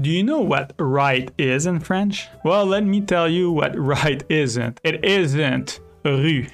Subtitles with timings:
[0.00, 2.28] Do you know what right is in French?
[2.42, 4.80] Well, let me tell you what right isn't.
[4.82, 6.46] It isn't rue.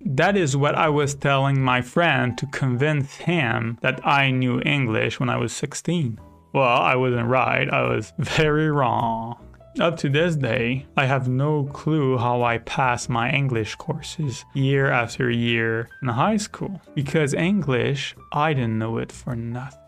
[0.00, 5.20] That is what I was telling my friend to convince him that I knew English
[5.20, 6.18] when I was 16.
[6.52, 9.36] Well, I wasn't right, I was very wrong.
[9.78, 14.90] Up to this day, I have no clue how I passed my English courses year
[14.90, 19.87] after year in high school because English, I didn't know it for nothing.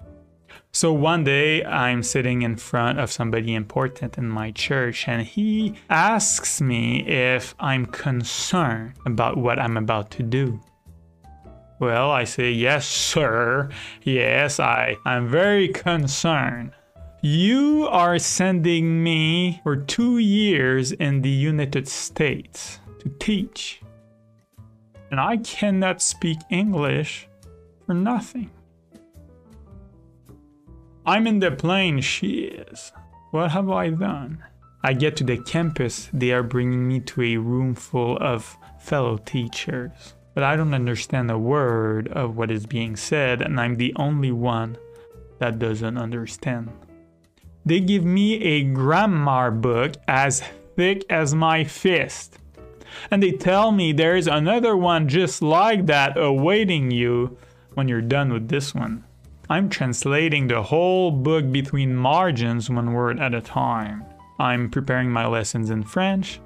[0.72, 5.74] So one day I'm sitting in front of somebody important in my church and he
[5.90, 10.60] asks me if I'm concerned about what I'm about to do.
[11.80, 13.70] Well, I say, yes, sir.
[14.04, 16.70] Yes, I, I'm very concerned.
[17.20, 23.82] You are sending me for two years in the United States to teach.
[25.10, 27.28] And I cannot speak English
[27.86, 28.50] for nothing.
[31.10, 32.92] I'm in the plane, she is.
[33.32, 34.44] What have I done?
[34.84, 39.16] I get to the campus, they are bringing me to a room full of fellow
[39.16, 40.14] teachers.
[40.34, 44.30] But I don't understand a word of what is being said, and I'm the only
[44.30, 44.78] one
[45.40, 46.70] that doesn't understand.
[47.66, 50.44] They give me a grammar book as
[50.76, 52.38] thick as my fist.
[53.10, 57.36] And they tell me there's another one just like that awaiting you
[57.74, 59.06] when you're done with this one.
[59.50, 64.04] I'm translating the whole book between margins one word at a time.
[64.38, 66.40] I'm preparing my lessons in French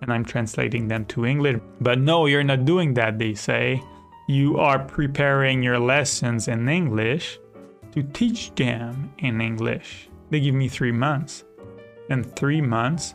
[0.00, 1.60] and I'm translating them to English.
[1.80, 3.82] But no, you're not doing that, they say.
[4.28, 7.40] You are preparing your lessons in English
[7.90, 10.08] to teach them in English.
[10.30, 11.42] They give me three months.
[12.10, 13.14] In three months,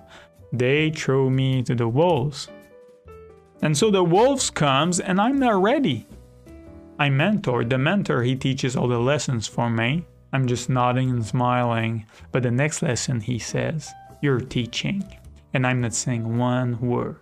[0.51, 2.49] they throw me to the wolves.
[3.61, 6.05] And so the wolves comes and I'm not ready.
[7.01, 7.65] I mentor.
[7.65, 10.05] The mentor, he teaches all the lessons for me.
[10.33, 12.05] I'm just nodding and smiling.
[12.31, 15.03] But the next lesson, he says, You're teaching.
[15.55, 17.15] And I'm not saying one word.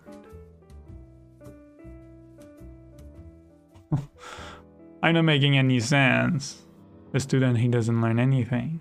[5.02, 6.60] I'm not making any sense.
[7.12, 8.80] The student, he doesn't learn anything.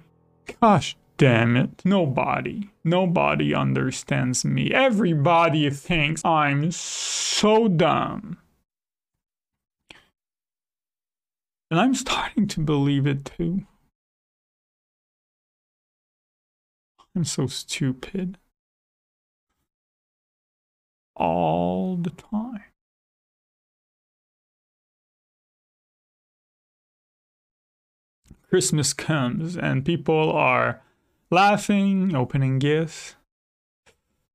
[0.59, 1.81] Gosh damn it.
[1.85, 4.71] Nobody, nobody understands me.
[4.73, 8.37] Everybody thinks I'm so dumb.
[11.71, 13.67] And I'm starting to believe it too.
[17.15, 18.37] I'm so stupid.
[21.15, 22.63] All the time.
[28.49, 30.81] Christmas comes and people are
[31.29, 33.15] laughing, opening gifts,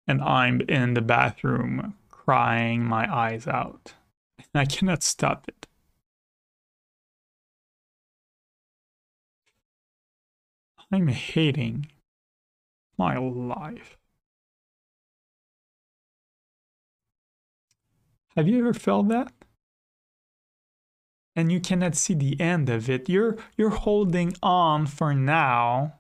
[0.06, 3.94] and I'm in the bathroom crying my eyes out.
[4.39, 5.63] And I cannot stop it.
[10.94, 11.88] I'm hating
[12.97, 13.99] my life.
[18.37, 19.32] Have you ever felt that?
[21.34, 23.09] And you cannot see the end of it.
[23.09, 25.94] You're you're holding on for now,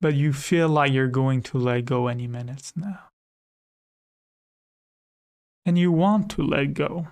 [0.00, 3.00] but you feel like you're going to let go any minutes now.
[5.66, 7.08] And you want to let go.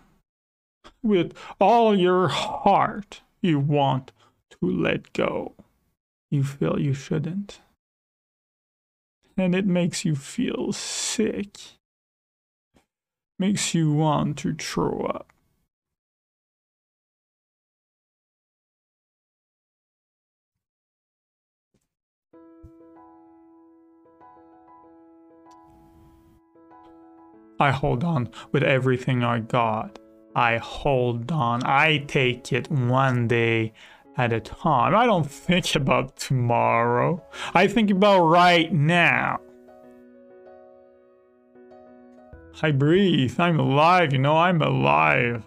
[1.02, 4.12] With all your heart, you want
[4.50, 5.56] to let go
[6.32, 7.60] you feel you shouldn't.
[9.36, 11.58] And it makes you feel sick.
[13.38, 15.32] Makes you want to throw up.
[27.60, 29.98] I hold on with everything I got.
[30.34, 31.62] I hold on.
[31.64, 33.74] I take it one day
[34.16, 34.94] at a time.
[34.94, 37.22] I don't think about tomorrow.
[37.54, 39.40] I think about right now.
[42.60, 43.40] I breathe.
[43.40, 45.46] I'm alive, you know, I'm alive.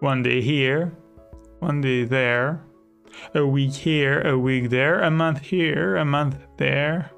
[0.00, 0.92] One day here,
[1.60, 2.64] one day there,
[3.34, 7.12] a week here, a week there, a month here, a month there.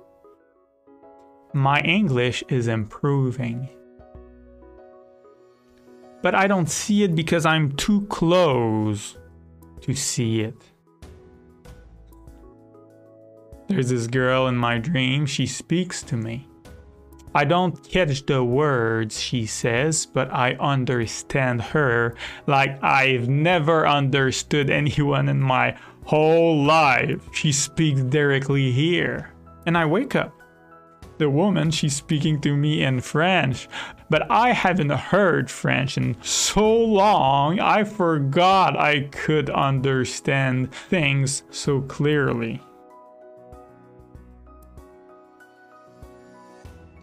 [1.55, 3.71] My English is improving
[6.25, 9.19] but I don't see it because I'm too close
[9.83, 10.57] to see it.
[13.69, 16.49] There's this girl in my dream, she speaks to me.
[17.35, 22.15] I don't catch the words she says, but I understand her
[22.47, 27.21] like I've never understood anyone in my whole life.
[27.35, 29.35] She speaks directly here.
[29.67, 30.33] And I wake up.
[31.19, 33.69] The woman, she's speaking to me in French,
[34.11, 41.83] but I haven't heard French in so long, I forgot I could understand things so
[41.83, 42.61] clearly.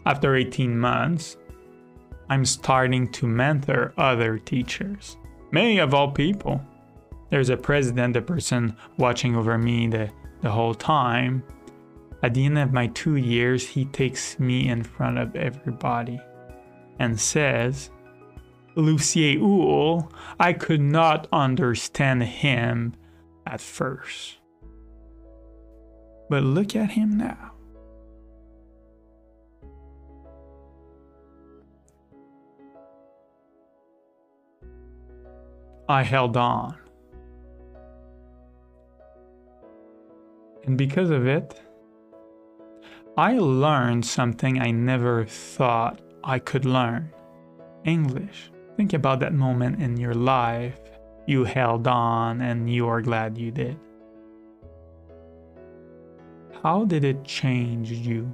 [0.05, 1.37] After 18 months,
[2.29, 5.17] I'm starting to mentor other teachers.
[5.51, 6.61] Many of all people.
[7.29, 10.09] There's a president, the person watching over me the,
[10.41, 11.43] the whole time.
[12.23, 16.19] At the end of my two years, he takes me in front of everybody
[16.99, 17.89] and says,
[18.75, 22.93] Lucien Houle, I could not understand him
[23.47, 24.37] at first.
[26.29, 27.53] But look at him now.
[35.89, 36.77] I held on.
[40.63, 41.59] And because of it,
[43.17, 47.11] I learned something I never thought I could learn
[47.83, 48.51] English.
[48.77, 50.79] Think about that moment in your life
[51.27, 53.77] you held on and you are glad you did.
[56.63, 58.33] How did it change you?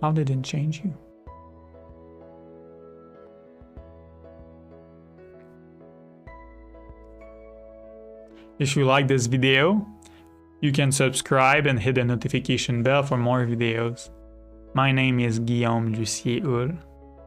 [0.00, 0.94] How did it change you?
[8.58, 9.86] If you like this video,
[10.62, 14.08] you can subscribe and hit the notification bell for more videos.
[14.72, 16.78] My name is Guillaume Lucien Houle,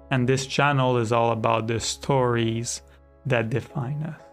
[0.09, 2.81] and this channel is all about the stories
[3.27, 4.28] that define us.